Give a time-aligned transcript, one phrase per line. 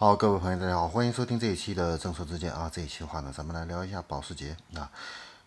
[0.00, 2.70] 好，各位朋友，大家好，欢迎收听这一期的正说之见啊。
[2.72, 4.88] 这一期的话呢，咱们来聊一下保时捷啊。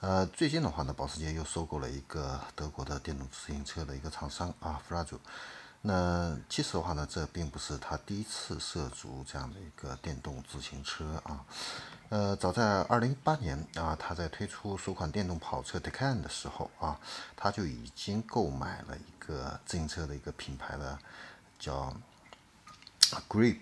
[0.00, 5.20] 呃，最近的话呢，保时捷又收购了一个德国的电动自行车的一个厂商啊，弗拉祖。
[5.82, 11.46] 那其实的话呢，这并不是他第一次涉足这样的一个电动自行车啊。
[12.08, 16.98] 呃，早在二零一八年啊，他在推出首款电动跑车 t a c a n 的时候啊，
[17.36, 20.98] 他就已经购买了一个自行车的一个品牌的
[21.56, 21.94] 叫
[23.28, 23.60] Grip。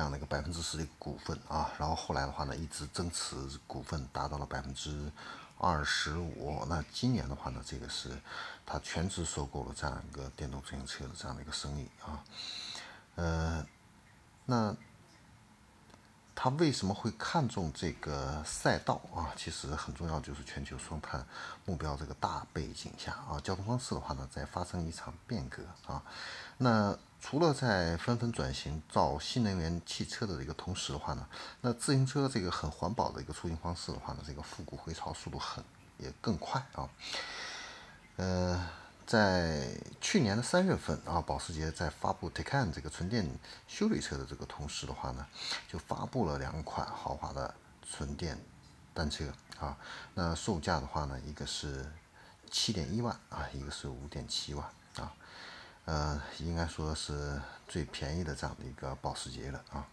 [0.00, 3.36] 这样的一个百分之十的股份啊，然后后来的话呢，一直增持
[3.66, 5.12] 股份达到了百分之
[5.58, 6.64] 二十五。
[6.70, 8.18] 那今年的话呢，这个是
[8.64, 12.24] 他全职收购了这样一个电动自行车的这样的一个生意啊。
[13.16, 13.66] 呃，
[14.46, 14.74] 那
[16.34, 19.28] 他为什么会看中这个赛道啊？
[19.36, 21.26] 其实很重要，就是全球双碳
[21.66, 26.02] 目标这个大背景下啊，交通方式的话呢，在发生一场变革啊。
[26.56, 31.26] 那除了在纷纷转型造新能源汽车的一个同时的话呢，
[31.60, 35.62] 那自行车这个很环保的一个出行方式的话呢，这个复古回潮速度很
[35.98, 36.88] 也更快啊。
[38.16, 38.68] 呃，
[39.06, 39.68] 在
[40.00, 43.28] 去年的三月份啊，保时捷在发布 Taycan 这个纯电
[43.68, 45.26] 休旅车的这个同时的话呢，
[45.68, 47.54] 就发布了两款豪华的
[47.88, 48.38] 纯电
[48.92, 49.26] 单车
[49.58, 49.76] 啊。
[50.14, 51.86] 那售价的话呢，一个是
[52.50, 55.12] 七点一万啊，一个是五点七万啊。
[55.90, 59.84] 呃，应该说是最便宜的这样的一个保时捷了啊。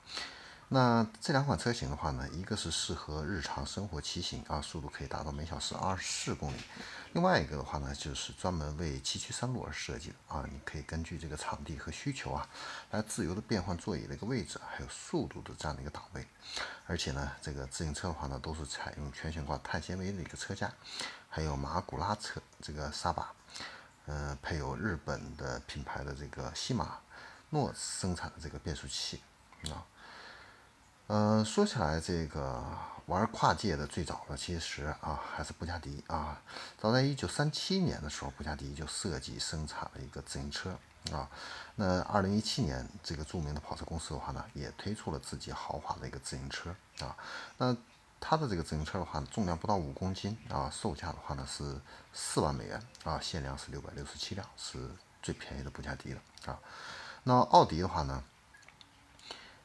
[0.67, 6.59] 那这两款车型的话呢，一个是适合日常生活骑行啊，速度可以达到每小时二十四公里；
[7.14, 10.45] 另外一个的话呢，就是专门为崎岖山路而设计的啊。
[10.52, 12.48] 你可以根据这个场地和需求啊，
[12.92, 16.28] 来自由的变换座椅的一个位置，还有速度的这样的一个档位。
[16.86, 20.72] 而且呢，这个自行车的话呢，都是采用全悬挂碳纤维的一个车架，
[21.28, 23.34] 还有马古拉车这个刹把。
[24.08, 26.97] 呃，配有日本的品牌的这个西马
[27.52, 29.22] 诺生产的这个变速器
[29.66, 29.86] 啊。
[31.08, 32.63] 呃，说起来，这个
[33.05, 36.41] 玩跨界的最早的其实啊还是布加迪啊。
[36.78, 40.78] 早在一九三七年的时候，布加迪就设计生产了一个自行车
[41.12, 41.29] 啊。
[41.75, 47.16] 那二零一七年，这个著名的跑车公司的话呢，也推出了自己豪华的一个自行车啊。
[47.57, 47.75] 那
[48.19, 51.79] 它的这个自行车的话，重量不到五公斤啊，售价的话呢是
[52.11, 54.89] 四万美元啊，限量是六百六十七辆，是
[55.22, 56.59] 最便宜的布加迪了啊。
[57.23, 58.23] 那奥迪的话呢，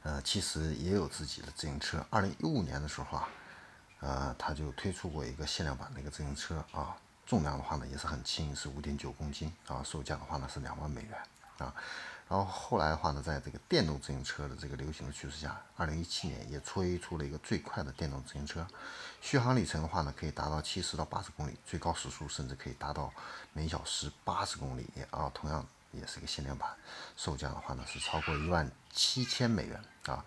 [0.02, 2.04] 呃，其实也有自己的自行车。
[2.10, 3.28] 二零一五年的时候啊，
[4.00, 6.96] 呃，它就推出过一个限量版的一个自行车啊，
[7.26, 11.18] 重量的话呢也是很轻，是五点九公斤啊，售价的话呢是两万美元
[11.58, 11.74] 啊。
[12.28, 18.66] 然后后来的话呢，在这个电动自行车的这个流行的趋势下，二零一七年也推出了一个最快的电动自行车，
[19.20, 23.12] 续航里程的话呢，可以达到七十到八十公里，最高时速甚至可以达到
[23.52, 26.70] 每小时八十公里啊，同样也是个限量版，
[27.18, 30.24] 售价的话呢是超过一万七千美元啊。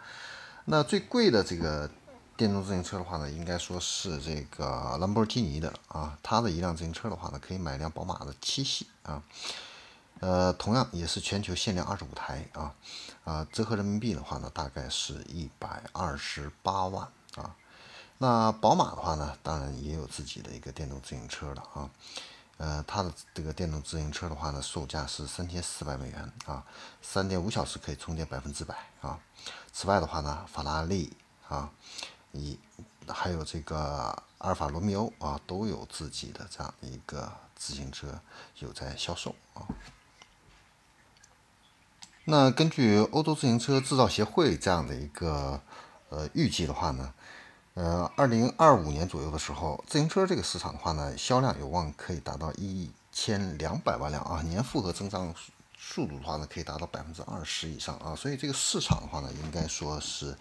[0.66, 1.90] 那最贵的这个
[2.38, 9.24] 电动自行车的话呢，应该说是这个兰博基尼的啊，它的一辆自行车的话呢，可以买一辆宝马的七系啊。
[10.22, 12.74] 呃，同样也是全球限量二十五台啊，
[13.26, 17.56] 啊，折合人民币的话呢，大概是一百二十八万啊。
[18.18, 21.90] 那宝马的话呢，当然也有自己的一个电动自行车了啊，
[22.58, 26.64] 呃，它的这个电动自行车的话呢，售价是三千四百美元啊，
[27.02, 29.20] 三点五小时可以充电百分之百啊。
[29.74, 31.12] 此外的话呢，法拉利
[31.50, 31.70] 啊，
[32.32, 32.58] 以
[33.10, 33.78] 还有这个
[34.38, 38.18] 阿尔法罗密欧啊，都有自己的这样一个自行车
[38.60, 39.68] 有在销售啊。
[42.28, 45.62] 那根据欧洲自行车制造协会这样的一个
[46.10, 47.14] 呃预计的话呢，
[47.76, 55.34] 呃，二零二五年左右的时候，自行车这个市场的话呢，销量有望可以达到一千两百万辆啊，年复合增长
[55.78, 60.36] 速度的话呢，可以达到百分之二十以上啊，所以这个市场的话呢，应该说是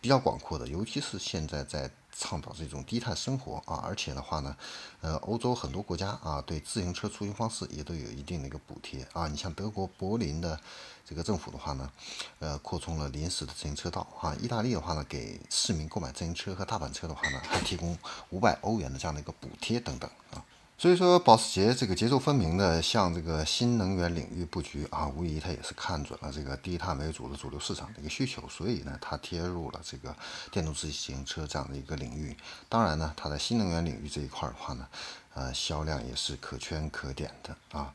[0.00, 1.90] 比较广阔的，尤其是现在在。
[2.12, 4.56] 倡导这种低碳生活啊，而且的话呢，
[5.00, 9.26] 呃，欧洲很多国家啊，对自行车出行方式也都有一定的一个补贴啊。
[9.28, 10.58] 你像德国柏林的
[11.06, 11.90] 这个政府的话呢，
[12.38, 14.34] 呃，扩充了临时的自行车道啊。
[14.40, 17.96] 意大利的话呢，给市民购买自行车和踏板车的话呢，还提供
[18.30, 20.44] 五百欧元的这样的一个补贴等等啊。
[20.80, 30.16] 所以说，保时捷这个节奏分明的向这个新能源领域布局啊，无疑它也是看准了这个低碳为主的主流市场的一个需求，所以呢，它贴入了这个
[30.50, 32.34] 电动自行车这样的一个领域。
[32.70, 34.88] 当然呢，它在新能源领域这一块的话呢，
[35.34, 37.92] 呃，销量也是可圈可点的啊。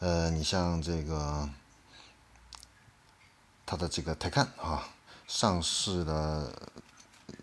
[0.00, 1.48] 呃，你像这个
[3.64, 4.88] 它的这个 Taycan 啊，
[5.28, 6.52] 上市的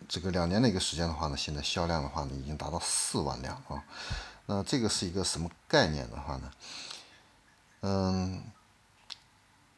[0.08, 3.84] 这个两年的一个时间的话呢，现在销量的话呢，已经达到四万辆啊。
[4.46, 6.52] 那这个是一个什么概念的话呢？
[7.82, 8.44] 嗯，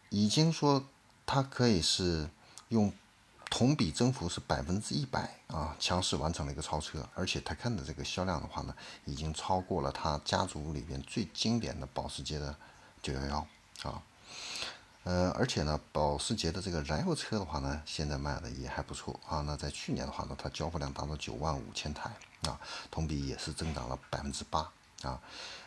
[0.09, 0.85] 已经说
[1.25, 2.29] 它可以是
[2.69, 2.91] 用
[3.49, 8.75] 同比增幅是百分之一百啊，强势完成了一个超车，而且 Taycan 的这个销量的话呢，
[9.05, 12.55] 已经超过了它家族里边最经典的保时捷的
[13.01, 13.45] 911
[13.83, 14.01] 啊。
[15.07, 19.39] 呃，而且呢，保时捷的这个燃油车的话呢，现在卖的也还不错啊。
[19.47, 22.11] 那在去年的话呢，它交付量达到九万五千台
[22.41, 22.59] 啊，
[22.91, 24.69] 同比也是增长了百分之八
[25.03, 25.17] 啊。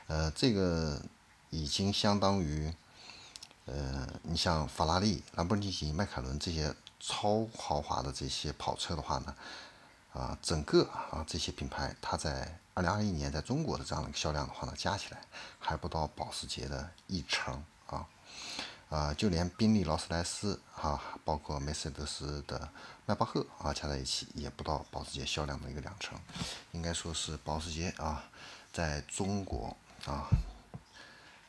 [0.09, 1.01] 呃，这个
[1.49, 2.71] 已经相当于，
[3.65, 9.35] 呃，你像法拉利、兰博基尼、迈凯伦这些超豪华的这些跑车的话呢，
[10.13, 15.23] 啊，整个啊这些品牌，它在二零二一年在中国的这样的一个销量的话呢，加起来
[15.59, 18.07] 还不到保时捷的一成啊。
[18.91, 22.69] 啊，就连宾利、劳斯莱斯啊，包括梅赛德斯的
[23.07, 26.19] 迈巴赫啊，加在一起也不到保时捷销量的一个两成，
[26.73, 28.25] 应该说是保时捷啊，
[28.73, 29.77] 在中国
[30.07, 30.27] 啊，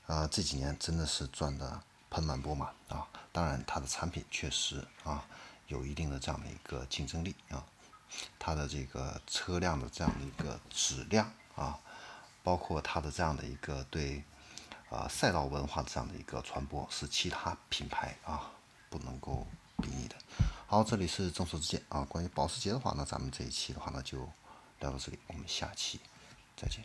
[0.06, 3.08] 啊这几年真的是赚的盆满钵满啊。
[3.32, 5.26] 当然，它的产品确实啊
[5.66, 7.66] 有一定的这样的一个竞争力啊，
[8.38, 11.80] 它的这个车辆的这样的一个质量啊，
[12.44, 14.24] 包括它的这样的一个对。
[14.92, 18.52] 啊，赛道文化这样的一个传播是其他品牌啊
[18.90, 19.48] 不能够
[19.78, 20.16] 比拟的。
[20.68, 22.04] 好，这里是众说之见啊。
[22.10, 24.20] 关于保时捷的话，那咱们这一期的话呢就
[24.80, 26.00] 聊到这里，我们下期
[26.58, 26.84] 再见。